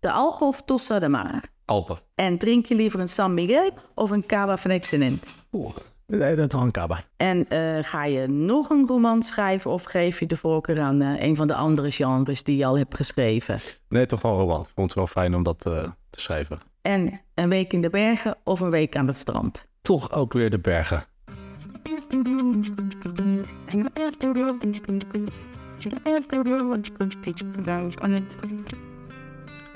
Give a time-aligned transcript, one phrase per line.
[0.00, 1.40] De Alpen of Tossa de Mar?
[1.64, 1.98] Alpen.
[2.14, 5.24] En drink je liever een San Miguel of een Cava van Excellent?
[5.52, 7.00] Oeh, nee, dat is een kaba.
[7.16, 11.22] En eh, ga je nog een roman schrijven of geef je de voorkeur aan eh,
[11.22, 13.58] een van de andere genres die je al hebt geschreven?
[13.88, 14.60] Nee, toch wel roman.
[14.60, 16.58] Ik vond het wel fijn om dat eh, te schrijven.
[16.82, 19.66] En een week in de bergen of een week aan het strand?
[19.82, 21.04] Toch ook weer de bergen.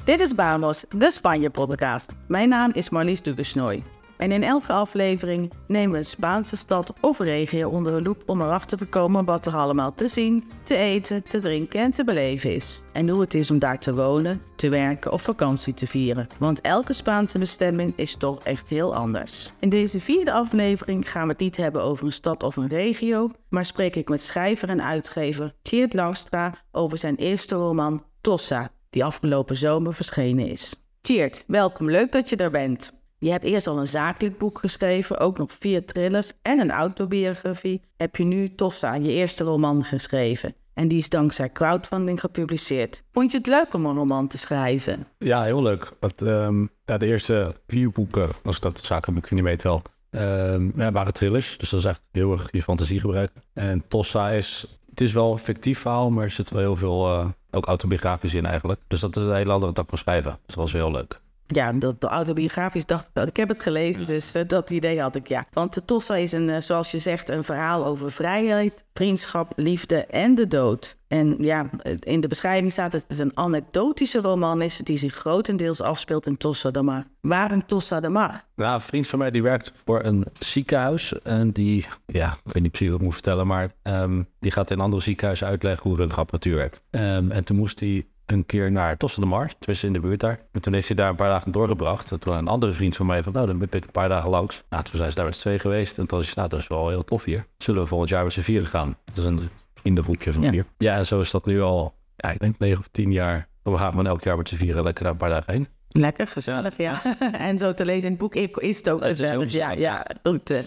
[0.06, 2.16] Dit is Banos, de Spanje-podcast.
[2.28, 3.82] Mijn naam is Marlies Dugesnoy.
[4.16, 8.40] En in elke aflevering nemen we een Spaanse stad of regio onder de loep om
[8.40, 12.54] erachter te komen wat er allemaal te zien, te eten, te drinken en te beleven
[12.54, 12.82] is.
[12.92, 16.26] En hoe het is om daar te wonen, te werken of vakantie te vieren.
[16.38, 19.52] Want elke Spaanse bestemming is toch echt heel anders.
[19.58, 23.30] In deze vierde aflevering gaan we het niet hebben over een stad of een regio,
[23.48, 29.04] maar spreek ik met schrijver en uitgever Geert Langstra over zijn eerste roman Tossa, die
[29.04, 30.74] afgelopen zomer verschenen is.
[31.00, 31.90] Tjeerd, welkom.
[31.90, 32.92] Leuk dat je er bent.
[33.18, 37.80] Je hebt eerst al een zakelijk boek geschreven, ook nog vier thrillers en een autobiografie.
[37.96, 40.54] Heb je nu Tossa, je eerste roman, geschreven.
[40.74, 43.02] En die is dankzij crowdfunding gepubliceerd.
[43.12, 45.06] Vond je het leuk om een roman te schrijven?
[45.18, 45.92] Ja, heel leuk.
[46.00, 50.70] Want, ehm, ja, de eerste vier boeken, als ik dat zakenboekje niet weet wel, ehm,
[50.76, 51.58] ja, waren thrillers.
[51.58, 53.42] Dus dat is echt heel erg je fantasie gebruiken.
[53.52, 57.06] En Tossa is, het is wel een fictief verhaal, maar er zit wel heel veel,
[57.06, 58.80] eh, ook autobiografisch in eigenlijk.
[58.88, 60.38] Dus dat is een hele andere tak van schrijven.
[60.46, 61.20] Dat was heel leuk.
[61.46, 63.28] Ja, dat, de autobiografisch dacht ik dat.
[63.28, 65.44] Ik heb het gelezen, dus eh, dat idee had ik, ja.
[65.52, 70.06] Want de Tossa is een, eh, zoals je zegt, een verhaal over vrijheid, vriendschap, liefde
[70.06, 70.96] en de dood.
[71.08, 75.80] En ja, in de beschrijving staat dat het een anekdotische roman is die zich grotendeels
[75.80, 77.04] afspeelt in Tossa de Mar.
[77.20, 78.44] Waarom Tossa de Mar?
[78.56, 81.22] Nou, een vriend van mij die werkt voor een ziekenhuis.
[81.22, 84.70] En die, ja, ik weet niet precies wat ik moet vertellen, maar ehm, die gaat
[84.70, 86.82] in andere ziekenhuizen uitleggen hoe röntgenapparatuur werkt.
[86.90, 90.20] Ehm, en toen moest hij een keer naar Tossa de Mar, tenminste in de buurt
[90.20, 90.38] daar.
[90.52, 92.12] En toen heeft hij daar een paar dagen doorgebracht.
[92.12, 94.30] En toen een andere vriend van mij van, nou, dan ben ik een paar dagen
[94.30, 94.62] langs.
[94.70, 95.98] Nou, toen zijn ze daar met z'n twee geweest.
[95.98, 97.46] En toen hij, nou, dat is wel heel tof hier.
[97.58, 98.96] Zullen we volgend jaar met z'n vieren gaan?
[99.04, 99.40] Dat is een
[99.74, 100.50] vriendengroepje van Ja.
[100.50, 100.64] vier.
[100.78, 103.48] Ja, en zo is dat nu al, ja, ik denk negen of tien jaar.
[103.62, 105.68] We gaan gewoon elk jaar met z'n vieren lekker daar een paar dagen heen.
[105.88, 107.02] Lekker, gezellig, ja.
[107.48, 109.52] en zo te lezen in het boek is het ook is gezellig.
[109.52, 110.50] Ja, ja, goed.
[110.50, 110.58] eh.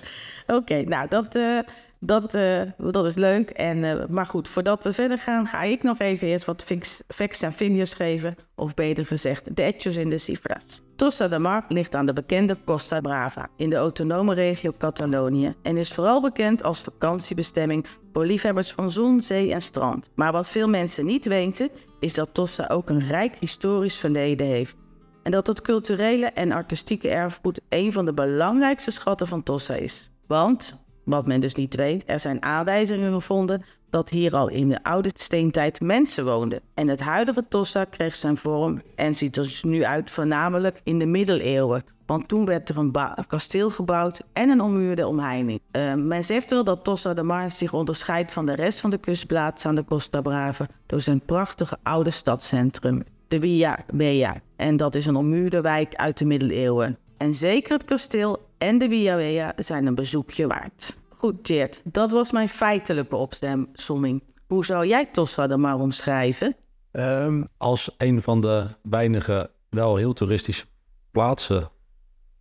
[0.47, 1.59] Oké, nou, dat, eh,
[1.99, 3.49] dat, eh, dat is leuk.
[3.49, 6.65] En, eh, maar goed, voordat we verder gaan, ga ik nog even eerst wat
[7.07, 8.35] facts en figures geven.
[8.55, 10.81] Of beter gezegd, de hechos in de cifras.
[10.95, 15.77] Tossa de Mar ligt aan de bekende Costa Brava in de autonome regio Catalonië en
[15.77, 20.09] is vooral bekend als vakantiebestemming voor liefhebbers van zon, zee en strand.
[20.15, 24.75] Maar wat veel mensen niet weten, is dat Tossa ook een rijk historisch verleden heeft.
[25.23, 30.11] En dat het culturele en artistieke erfgoed een van de belangrijkste schatten van Tossa is.
[30.27, 34.83] Want, wat men dus niet weet, er zijn aanwijzingen gevonden dat hier al in de
[34.83, 36.61] oude steentijd mensen woonden.
[36.73, 40.99] En het huidige Tossa kreeg zijn vorm en ziet er dus nu uit voornamelijk in
[40.99, 41.83] de middeleeuwen.
[42.05, 42.95] Want toen werd er een
[43.27, 45.59] kasteel gebouwd en een ommuurde omheining.
[45.71, 48.97] Eh, men zegt wel dat Tossa de Mar zich onderscheidt van de rest van de
[48.97, 54.35] kustplaats aan de Costa Brava door zijn prachtige oude stadscentrum, de Via Bea.
[54.55, 56.97] En dat is een ommuurde wijk uit de middeleeuwen.
[57.17, 60.98] En zeker het kasteel en de Via Bea zijn een bezoekje waard.
[61.19, 64.23] Goed, Geert, dat was mijn feitelijke opsomming.
[64.47, 66.55] Hoe zou jij Tossa de Mar omschrijven?
[66.91, 70.65] Ehm, als een van de weinige wel heel toeristische
[71.11, 71.69] plaatsen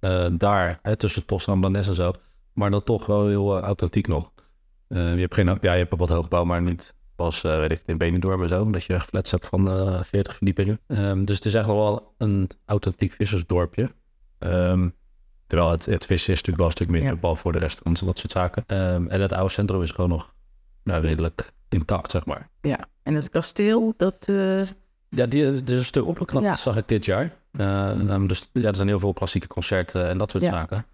[0.00, 2.12] eh, daar, hè, tussen Tossa en Blanes en zo,
[2.52, 4.32] maar dan toch wel heel eh, authentiek nog.
[4.88, 7.82] Eh, je hebt geen, ja, je hebt wat hoogbouw, maar niet pas, eh, weet ik,
[7.86, 10.80] in Benidorm en zo, dat je flats hebt van eh 40 verdiepingen.
[10.86, 13.90] Ehm, dus het is echt wel een authentiek vissersdorpje.
[14.38, 14.88] Ehm,
[15.48, 17.16] terwijl het, het vissen is natuurlijk wel een stuk minder, Ja.
[17.16, 18.64] behalve voor de restaurants en dat soort zaken.
[18.66, 20.34] Ehm, en het oude centrum is gewoon nog
[20.84, 22.48] nou, redelijk intact, zeg maar.
[22.60, 24.26] Ja, en het kasteel, dat...
[24.28, 24.60] eh,
[25.10, 26.56] Ja, die, het is een stuk opgeknapt, Ja.
[26.56, 27.36] zag ik dit jaar.
[27.52, 30.50] Eh, dus ja, er zijn heel veel klassieke concerten en dat soort Ja.
[30.50, 30.86] zaken.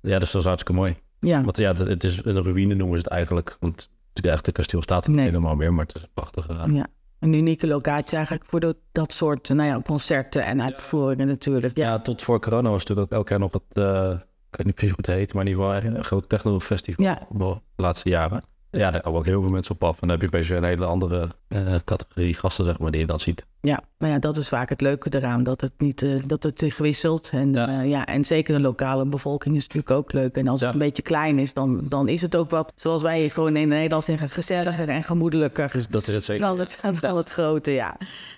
[0.00, 0.96] Ja, dus dat is hartstikke mooi.
[1.20, 3.56] ja, Want ja, het, het is een ruïne noemen ze het eigenlijk.
[3.60, 5.28] Want het echte kasteel staat er niet Nee.
[5.28, 6.52] helemaal meer, maar het is een prachtige...
[6.52, 6.86] eh, ja,
[7.20, 11.76] een unieke locatie eigenlijk voor dat, dat soort nou ja, concerten en uitvoeringen natuurlijk.
[11.76, 11.86] ja.
[11.86, 13.62] Ja, tot voor corona was natuurlijk ook elk jaar nog het...
[13.72, 14.10] eh,
[14.50, 17.26] ik weet niet precies hoe het heet, maar in ieder geval een groot technofestival Ja.
[17.30, 18.42] de laatste jaren.
[18.70, 19.92] Ja, daar komen ook heel veel mensen op af.
[19.92, 23.06] En dan heb je opeens een hele andere eh, categorie gasten, zeg maar, die je
[23.06, 23.46] dan ziet.
[23.60, 26.58] ja, nou ja, dat is vaak het leuke eraan, dat het niet eh, dat het
[26.58, 27.30] zich wisselt.
[27.32, 27.70] En, Ja.
[27.70, 27.80] ja.
[27.80, 30.36] ja, en zeker de lokale bevolking is natuurlijk ook leuk.
[30.36, 30.66] En als Ja.
[30.66, 33.68] het een beetje klein is, dan, dan is het ook wat, zoals wij gewoon in
[33.68, 35.70] Nederland zeggen, gezelliger en gemoedelijker.
[35.72, 36.46] Dus dat is het zeker.
[36.46, 37.96] Dan het, dan het grote, ja.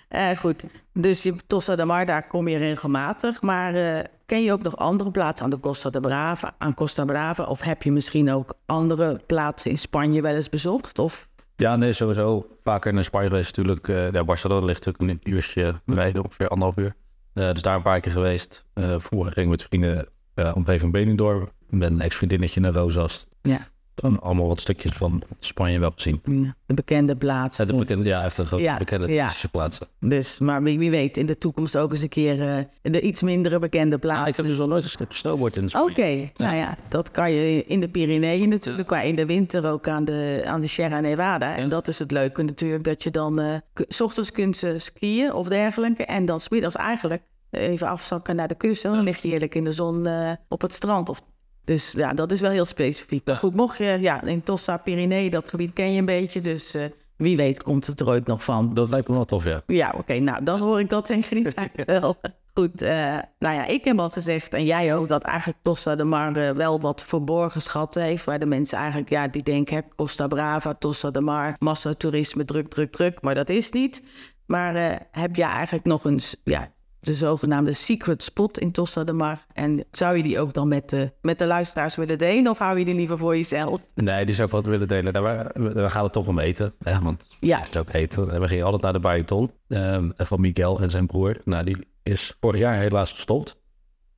[0.09, 3.43] Eh, goed, dus je, Tossa de Mar, daar kom je regelmatig.
[3.43, 7.05] Maar eh, ken je ook nog andere plaatsen aan de Costa de Brava, aan Costa
[7.05, 7.45] Brava?
[7.45, 10.99] Of heb je misschien ook andere plaatsen in Spanje wel eens bezocht?
[10.99, 12.47] Of Ja, nee, sowieso.
[12.63, 13.89] Vaker naar Spanje geweest natuurlijk.
[13.89, 16.95] Uh, ja, Barcelona ligt natuurlijk een uurtje rijden, ongeveer anderhalf uur.
[17.35, 18.65] Uh, dus daar een paar keer geweest.
[18.75, 21.49] Uh, vroeger ging ik met vrienden uh, omgeving Benidorm.
[21.69, 23.27] Met een ex-vriendinnetje naar Rosas.
[23.43, 23.69] Ja.
[24.01, 26.21] Dan allemaal wat stukjes van Spanje wel gezien.
[26.67, 27.67] De bekende plaatsen.
[27.67, 29.31] Ja, de bekende, ja echt een grote Ja, bekende ja.
[29.51, 29.87] plaatsen.
[29.99, 33.23] Dus, maar wie, wie weet, in de toekomst ook eens een keer eh, de iets
[33.23, 34.35] mindere bekende Ah, ik plaatsen.
[34.37, 35.91] heb dus nog nooit gesnowboard in Spanje.
[35.91, 39.89] Oké, nou ja, dat kan je in de Pyreneeën natuurlijk, maar in de winter ook
[39.89, 41.57] aan de, aan de Sierra Nevada.
[41.57, 45.49] En dat is het leuke natuurlijk, dat je dan k- s ochtends kunt skiën of
[45.49, 46.05] dergelijke.
[46.05, 48.85] En dan 's middags eigenlijk even afzakken naar de kust.
[48.85, 51.09] En dan lig je heerlijk in de zon eh, op het strand.
[51.09, 51.21] Of,
[51.65, 53.27] dus ja, dat is wel heel specifiek.
[53.27, 56.41] Maar goed, mocht je, ja, in Tossa Pyrenee, dat gebied ken je een beetje.
[56.41, 56.85] Dus eh,
[57.17, 58.75] wie weet komt het er ooit nog van.
[58.75, 59.63] Dat lijkt me wel tof, ja.
[59.67, 60.19] Ja, oké.
[60.19, 62.17] nou, dan hoor ik dat tegen die tijd wel.
[62.55, 66.05] Goed, eh, nou ja, ik heb al gezegd, en jij ook, dat eigenlijk Costa de
[66.05, 68.25] Mar eh, wel wat verborgen schatten heeft.
[68.25, 72.69] Waar de mensen eigenlijk, ja, die denken, hè, Costa Brava, Costa de Mar, massatoerisme, druk,
[72.69, 73.23] druk, druk.
[73.23, 74.03] Maar dat is niet.
[74.47, 79.47] Maar heb je eigenlijk nog eens, ja, de zogenaamde secret spot in Costa de Mar?
[79.53, 82.51] En zou je die ook dan met de, met de luisteraars willen delen?
[82.51, 83.81] Of hou je die liever voor jezelf?
[83.95, 85.13] Nee, die zou ik wel willen delen.
[85.13, 86.75] We, we gaan het toch om eten.
[86.83, 88.33] Hè, want Ja, het is ook eten.
[88.33, 89.51] En we gingen altijd naar de Bariton.
[89.69, 91.37] ehm, van Miguel en zijn broer.
[91.45, 93.57] Nou, die is vorig jaar helaas gestopt.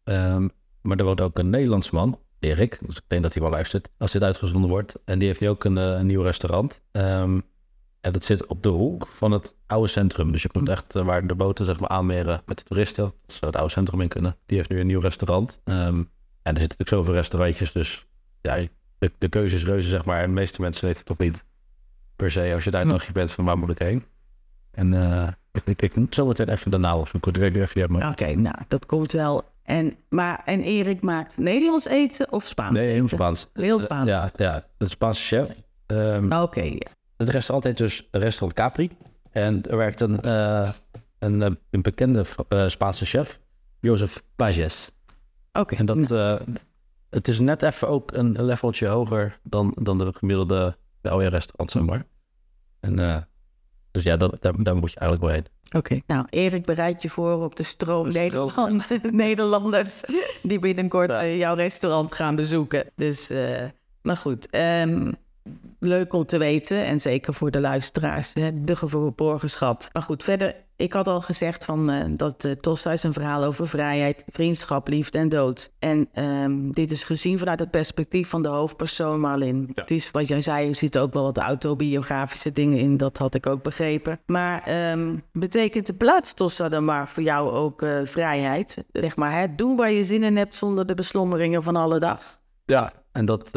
[0.04, 0.48] Ehm,
[0.80, 2.78] maar er woont ook een Nederlands man, Erik.
[2.86, 4.94] Dus ik denk dat hij wel luistert als dit uitgezonden wordt.
[5.04, 6.80] En die heeft nu ook een, eh, een nieuw restaurant.
[6.92, 7.40] Ehm,
[8.02, 10.32] en dat zit op de hoek van het oude centrum.
[10.32, 13.04] Dus je komt echt eh, waar de boten zeg maar aanmeren met de toeristen.
[13.04, 14.36] Dat ze het oude centrum in kunnen.
[14.46, 15.60] Die heeft nu een nieuw restaurant.
[15.64, 15.78] Ehm,
[16.42, 17.72] en er zitten natuurlijk zoveel restaurantjes.
[17.72, 18.06] Dus
[18.40, 18.66] ja,
[18.98, 20.20] de, de keuze is reuze zeg maar.
[20.20, 21.44] En de meeste mensen weten het toch niet
[22.16, 22.50] per se.
[22.54, 24.04] Als je daar nog je bent van waar moet ik heen.
[24.70, 27.32] En eh, ik, ik, ik moet zo meteen even opzoeken.
[27.32, 28.10] Ik weet niet of je die hebt, maar...
[28.10, 29.44] oké, nou, dat komt wel.
[29.62, 33.08] En, maar, en Erik maakt Nederlands eten of Spaans Nee, heel?
[33.08, 33.48] Spaans.
[33.52, 34.08] Heel Spaans.
[34.08, 35.48] Ja, ja, de Spaanse chef.
[36.30, 36.90] Oké, ja.
[37.22, 38.90] Het restaurant heet dus Restaurant Capri.
[39.30, 40.70] En er werkt een, eh,
[41.18, 43.40] een, eh, een bekende eh, Spaanse chef,
[43.80, 44.90] Joseph Pages.
[45.52, 45.74] oké.
[45.76, 46.36] En dat, eh,
[47.10, 51.82] het is net even ook een, een leveltje hoger dan, dan de gemiddelde restaurant, zeg
[51.82, 52.04] maar.
[52.80, 53.16] En, eh,
[53.90, 55.46] dus ja, dat, daar, daar moet je eigenlijk wel heen.
[55.80, 56.00] Oké.
[56.06, 58.52] Nou, Erik, bereid je voor op de stroom, De stroom.
[58.56, 60.02] Nederland- Nederlanders
[60.42, 62.90] die binnenkort jouw restaurant gaan bezoeken.
[62.96, 63.64] Dus, eh
[64.02, 64.50] maar goed.
[64.50, 65.12] ehm,
[65.82, 69.88] leuk om te weten en zeker voor de luisteraars, hè, de verborgen schat.
[69.92, 73.44] Maar goed, verder, ik had al gezegd van, eh, dat uh, Tossa is een verhaal
[73.44, 75.72] over vrijheid, vriendschap, liefde en dood.
[75.78, 79.70] En ehm, dit is gezien vanuit het perspectief van de hoofdpersoon Marlin.
[79.72, 79.80] Ja.
[79.80, 83.34] Het is wat jij zei, er zitten ook wel wat autobiografische dingen in, dat had
[83.34, 84.20] ik ook begrepen.
[84.26, 88.84] Maar ehm, betekent de plaats Tossa dan maar voor jou ook eh, vrijheid?
[88.92, 89.54] Zeg maar, hè?
[89.54, 92.40] doen waar je zin in hebt zonder de beslommeringen van alle dag.
[92.64, 93.50] Ja, en dat...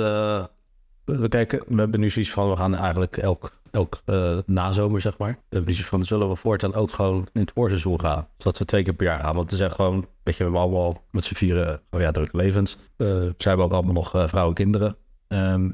[1.06, 5.18] we kijken, we hebben nu zoiets van, we gaan eigenlijk elk, elk eh, nazomer, zeg
[5.18, 5.32] maar.
[5.32, 8.28] We hebben zoiets van, zullen we voortaan ook gewoon in het voorseizoen gaan?
[8.38, 9.36] Zodat we twee keer per jaar gaan.
[9.36, 12.12] Want het is echt gewoon, weet je, we hebben allemaal met z'n vieren, oh ja,
[12.12, 12.78] drukke levens.
[12.98, 13.08] Eh
[13.38, 14.96] ze hebben ook allemaal nog eh, vrouwen en kinderen.
[15.28, 15.72] Ehm,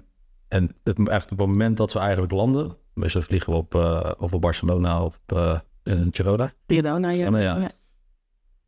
[0.48, 3.75] en het, echt op het moment dat we eigenlijk landen, meestal vliegen we op,
[4.19, 5.19] of op Barcelona of
[5.84, 6.51] in Girona.
[6.68, 7.30] Girona, ja.
[7.30, 7.69] Maar ja.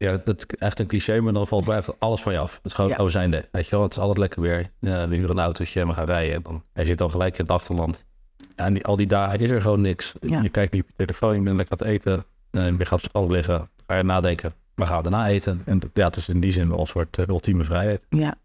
[0.03, 2.55] Ja, dat is echt een cliché, maar dan valt bij alles van je af.
[2.55, 2.95] Het is gewoon, Ja.
[2.97, 3.47] oh, we zijn er.
[3.51, 4.71] Weet je wel, het is altijd lekker weer.
[4.79, 6.35] Ja, we huren een autootje en we gaan rijden.
[6.35, 8.05] En dan, hij zit dan gelijk in het achterland.
[8.55, 10.13] Ja, en die, al die dagen is er gewoon niks.
[10.19, 10.41] Ja.
[10.41, 12.25] Je kijkt niet op je telefoon, je bent lekker aan het eten.
[12.51, 14.53] En je gaat op strand liggen, ga je nadenken.
[14.75, 15.61] We gaan daarna eten.
[15.65, 18.05] En ja, het is in die zin wel een soort eh, ultieme vrijheid.
[18.09, 18.35] Ja.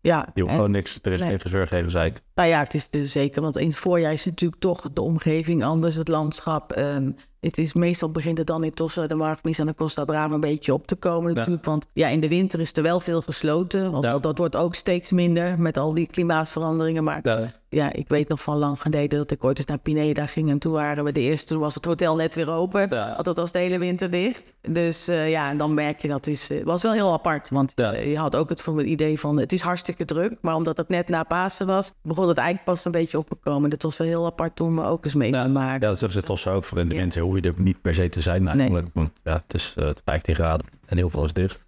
[0.00, 1.28] Ja, Je hoeft gewoon niks, er is nee.
[1.28, 2.20] geen gezeur, geen gezeik.
[2.34, 5.64] Nou ja, het is dus zeker, want in het voorjaar is natuurlijk toch de omgeving
[5.64, 6.72] anders, het landschap.
[6.72, 10.34] ehm, het is meestal begint het dan in Tossa de Margmis en de Costa Brava
[10.34, 11.64] een beetje op te komen natuurlijk.
[11.64, 14.18] Want ja, in de winter is er wel veel gesloten, want Ja.
[14.18, 17.04] dat, wordt ook steeds minder met al die klimaatveranderingen.
[17.04, 20.26] Maar Ja, ja, ik weet nog van lang geleden dat ik ooit eens naar Pineda
[20.26, 22.90] ging en toen waren we de eerste, toen was het hotel net weer open.
[23.22, 24.52] Dat was de hele winter dicht.
[24.68, 27.50] Dus eh, ja, en dan merk je dat is, eh, was wel heel apart.
[27.50, 30.32] Want eh, je had ook het voor het idee van het is hartstikke druk.
[30.40, 33.36] Maar omdat het net na Pasen was, begon het eigenlijk pas een beetje op te
[33.42, 33.70] komen.
[33.70, 35.80] Dat was wel heel apart om ook eens mee te maken.
[35.80, 36.64] ja dat zeggen ze toch zo ook.
[36.70, 38.88] In de hoef je er niet per se te zijn eigenlijk.
[38.92, 41.64] Want ja, het is eh, 15 graden en heel veel is dicht.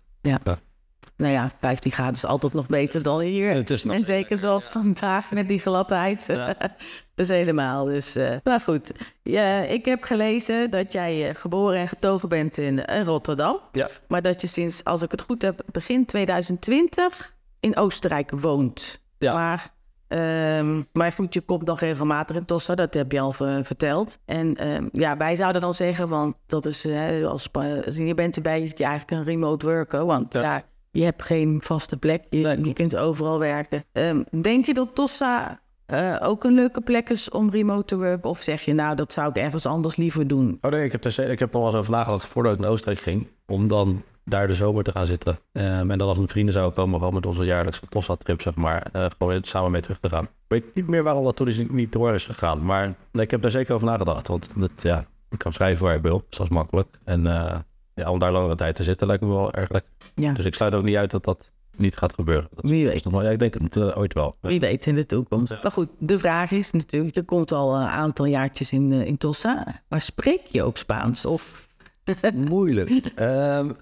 [1.18, 3.54] Nou ja, 15 graden is altijd nog beter dan hier.
[3.54, 6.24] Het is nog en zeker zoals vandaag met die gladheid.
[6.28, 6.54] Ja.
[7.14, 7.84] dus helemaal.
[7.84, 12.58] Dus, eh nou goed, ja, ik heb gelezen dat jij eh, geboren en getogen bent
[12.58, 13.60] in, eh, Rotterdam.
[13.72, 13.88] Ja.
[14.08, 19.00] Maar dat je sinds, als ik het goed heb, begin 2020 in Oostenrijk woont.
[19.18, 19.34] Ja.
[19.34, 19.74] Maar,
[20.08, 24.18] ehm, maar goed, je komt nog regelmatig in Tossa, dat heb je al ver- verteld.
[24.24, 26.86] En ehm, ja, wij zouden dan zeggen, want dat is,
[27.24, 27.48] als,
[27.96, 30.04] je bent erbij, je eigenlijk een remote worker.
[30.06, 30.40] Want Ja.
[30.42, 32.76] ja, je hebt geen vaste plek, je, Nee, je klopt.
[32.76, 33.84] kunt overal werken.
[33.92, 38.30] Ehm, denk je dat Tossa eh, ook een leuke plek is om remote te werken?
[38.30, 40.58] Of zeg je, nou, dat zou ik ergens anders liever doen?
[40.60, 42.70] Oh nee, ik heb, er, ik heb nog wel eens over nagedacht voordat ik naar
[42.70, 45.38] Oostenrijk ging, om dan daar de zomer te gaan zitten.
[45.52, 48.86] Ehm, en dan als mijn vrienden zouden komen, gewoon met onze jaarlijkse Tossa-trip, zeg maar,
[48.92, 50.24] uh, gewoon samen mee terug te gaan.
[50.24, 53.30] Ik weet niet meer waarom dat toen is niet door is gegaan, maar nee, ik
[53.30, 54.28] heb daar zeker over nagedacht.
[54.28, 56.98] Want dat, ja, ik kan schrijven waar ik wil, dus dat is makkelijk.
[57.04, 57.58] En uh,
[57.94, 59.90] ja, om daar langere tijd te zitten lijkt me wel erg lekker.
[60.14, 60.32] Ja.
[60.32, 62.48] Dus ik sluit ook niet uit dat dat niet gaat gebeuren.
[62.54, 63.04] Dat Wie weet.
[63.04, 64.36] Nog ja, ik denk het uh, ooit wel.
[64.40, 65.62] Wie weet in de toekomst.
[65.62, 69.82] Maar goed, de vraag is natuurlijk, je komt al een aantal jaartjes in, in Tossa,
[69.88, 71.26] maar spreek je ook Spaans?
[71.26, 71.68] Of...
[72.34, 73.12] Moeilijk.
[73.20, 73.76] um,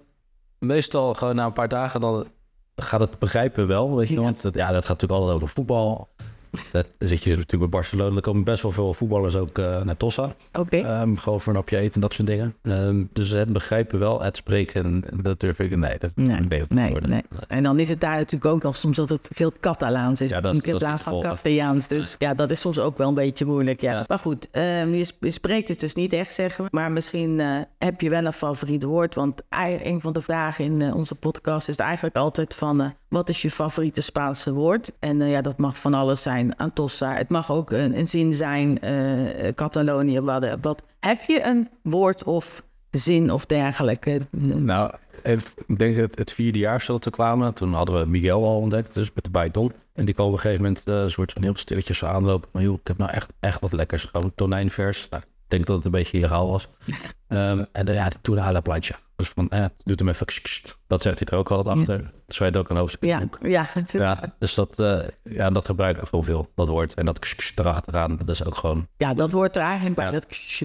[0.66, 2.26] meestal gewoon na een paar dagen dan
[2.76, 4.20] gaat het begrijpen wel, weet je.
[4.20, 6.08] Want het, ja, dat gaat natuurlijk altijd over voetbal.
[6.70, 8.16] Dat zit je natuurlijk bij Barcelona.
[8.16, 10.34] Er komen best wel veel voetballers ook uh, naar Tossa.
[10.52, 10.76] Oké.
[10.78, 11.02] Okay.
[11.02, 12.54] Um, gewoon voor een hapje eten en dat soort dingen.
[12.62, 15.76] Um, dus het begrijpen wel, het spreken, dat durf ik...
[15.76, 18.96] Nee, dat nee, nee, nee, nee, En dan is het daar natuurlijk ook nog soms
[18.96, 20.30] dat het veel Catalaans is.
[20.30, 21.88] Ja, dat, in plaats van Castellaans.
[21.88, 23.80] Dus ja, dat is soms ook wel een beetje moeilijk.
[23.80, 23.92] Ja.
[23.92, 24.04] ja.
[24.08, 26.70] Maar goed, um, je, spreekt het dus niet echt, zeggen we.
[26.72, 29.14] Maar misschien uh, heb je wel een favoriet woord.
[29.14, 29.42] Want
[29.82, 32.94] een van de vragen in uh, onze podcast is eigenlijk altijd van...
[33.08, 34.92] Wat is je favoriete Spaanse woord?
[34.98, 36.35] En ja, dat mag van alles zijn.
[36.56, 37.14] Antossa.
[37.14, 40.20] Het mag ook een, zin zijn, uh, Catalonië.
[40.20, 44.20] Wat, wat, heb je een woord of zin of dergelijke?
[44.30, 47.54] Nou, ik denk dat het vierde jaar dat we kwamen.
[47.54, 49.72] Toen hadden we Miguel al ontdekt, dus met de Baiton.
[49.92, 52.48] En die komen op een gegeven moment uh, een soort van heel stilletjes aanlopen.
[52.52, 54.04] Maar joh, ik heb nou echt, echt wat lekkers.
[54.04, 55.08] Gewoon tonijnvers.
[55.08, 56.68] Nou, denk dat het een beetje illegaal was.
[57.28, 58.96] um, en ja, toen à la plancha.
[59.16, 60.26] Dus van, eh, doet hem even...
[60.86, 62.00] Dat zegt hij er ook altijd achter.
[62.00, 62.10] Ja.
[62.28, 63.08] Zo heet ook een hoofdstuk.
[63.08, 63.68] Ja, ja.
[63.92, 66.94] ja dus dat, uh, ja, dat gebruiken we gewoon veel, dat woord.
[66.94, 68.86] En dat erachteraan, dat is ook gewoon...
[68.96, 70.20] Ja, dat hoort er eigenlijk bij.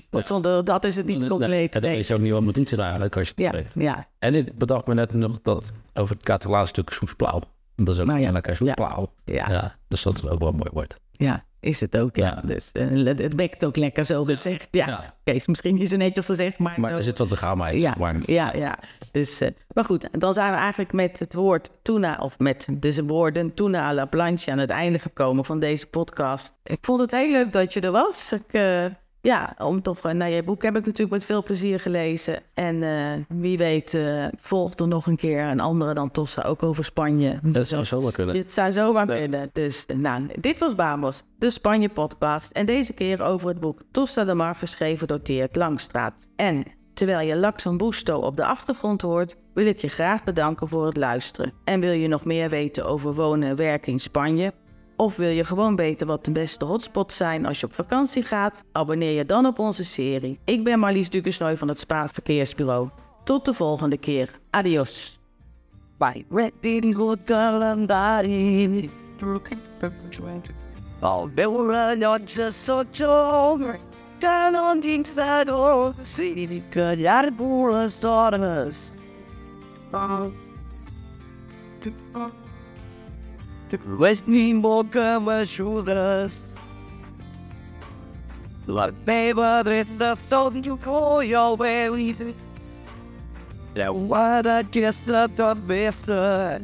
[0.09, 1.75] Dat, zonder, dat is het niet compleet.
[1.75, 3.73] En dan weet je ook niet wat moet doen eigenlijk als je het ja, spreekt.
[3.75, 4.07] Ja.
[4.19, 7.41] En ik bedacht me net nog dat over het Catalaans stuk soesplauw.
[7.75, 8.31] Dat is ook nou, ja.
[8.31, 9.13] lekker soesplauw.
[9.25, 9.49] Ja.
[9.49, 9.75] ja.
[9.87, 10.95] Dus dat is ook wel een mooi woord.
[11.11, 12.25] Ja, is het ook, ja.
[12.25, 12.41] ja.
[12.47, 14.67] Dus uh, het wekt ook lekker zo gezegd.
[14.71, 15.13] Ja, ja.
[15.19, 16.79] oké, is misschien niet zo netjes gezegd, maar...
[16.79, 17.75] Maar er zit wat te gaan, maar...
[17.75, 18.15] Ja, maar...
[18.25, 18.79] ja, ja.
[19.11, 22.17] Dus, uh, maar goed, dan zijn we eigenlijk met het woord tuna...
[22.17, 26.53] of met deze woorden tuna à la planche aan het einde gekomen van deze podcast.
[26.63, 28.31] Ik vond het heel leuk dat je er was.
[28.31, 28.53] Ik...
[28.53, 28.85] Uh,
[29.21, 32.41] ja, om toch, nou, je boek heb ik natuurlijk met veel plezier gelezen.
[32.53, 36.63] En uh, wie weet uh, volgt er nog een keer een andere dan Tossa, ook
[36.63, 37.39] over Spanje.
[37.43, 38.35] Dat zou zomaar kunnen.
[38.35, 39.19] Dit zou zomaar nee.
[39.19, 39.49] kunnen.
[39.53, 42.51] Dus nou, dit was Bamos, de Spanje-podcast.
[42.51, 46.27] En deze keer over het boek Tossa de Mar, geschreven door Teert Langstraat.
[46.35, 46.63] En
[46.93, 50.97] terwijl je Laxan Busto op de achtergrond hoort, wil ik je graag bedanken voor het
[50.97, 51.53] luisteren.
[51.63, 54.53] En wil je nog meer weten over wonen en werken in Spanje?
[55.01, 58.63] Of wil je gewoon weten wat de beste hotspots zijn als je op vakantie gaat?
[58.71, 60.39] Abonneer je dan op onze serie.
[60.45, 62.89] Ik ben Marlies Dukesnoy van het Spaans Verkeersbureau.
[63.23, 64.39] Tot de volgende keer.
[64.49, 65.19] Adios.
[65.97, 66.25] Bye.
[83.77, 86.55] Pues mi boca me ayudas.
[88.67, 92.35] La beba de esa son yo voy a ver.
[93.73, 96.59] The guarda que The la cabeza.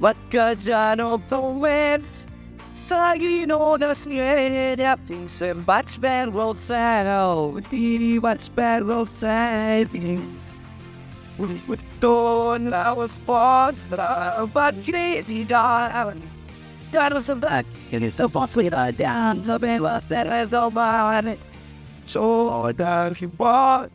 [0.00, 0.14] La
[0.54, 2.26] ya the tomes.
[2.74, 7.66] Sagging on a snare, up in some much bad will sound.
[7.66, 9.90] He much bad will sound.
[12.00, 16.20] Dawn, I was forced, but crazy down.
[16.90, 20.54] That was a bug, it is so falsely the down, the baby was that is
[20.54, 21.36] all my
[22.06, 23.90] So, down she was,